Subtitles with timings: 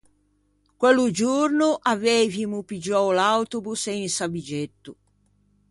[0.79, 4.91] Quello giorno aveivimo piggiou l’autobo sensa biggetto.